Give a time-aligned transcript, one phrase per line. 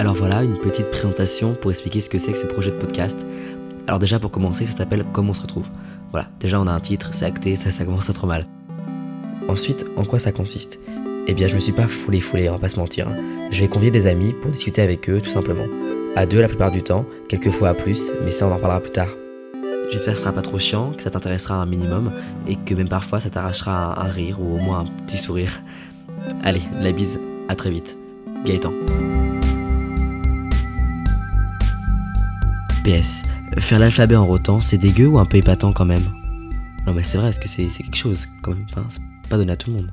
[0.00, 3.18] Alors voilà, une petite présentation pour expliquer ce que c'est que ce projet de podcast.
[3.86, 5.66] Alors déjà pour commencer, ça s'appelle Comment on se retrouve.
[6.10, 8.46] Voilà, déjà on a un titre, c'est acté, ça, ça commence trop mal.
[9.46, 10.80] Ensuite, en quoi ça consiste?
[11.26, 13.08] Eh bien, je me suis pas foulé foulé, on va pas se mentir.
[13.08, 13.14] hein.
[13.50, 15.66] Je vais convier des amis pour discuter avec eux, tout simplement.
[16.16, 18.92] À deux la plupart du temps, quelquefois à plus, mais ça on en parlera plus
[18.92, 19.08] tard.
[19.92, 22.10] J'espère que ce sera pas trop chiant, que ça t'intéressera un minimum,
[22.48, 25.60] et que même parfois ça t'arrachera un, un rire ou au moins un petit sourire.
[26.42, 27.98] Allez, la bise, à très vite.
[28.46, 28.72] Gaëtan.
[32.82, 33.22] PS,
[33.58, 36.04] faire l'alphabet en rotant, c'est dégueu ou un peu épatant quand même?
[36.86, 38.64] Non mais c'est vrai, est-ce que c'est c'est quelque chose quand même.
[38.70, 39.92] Enfin, c'est pas donné à tout le monde.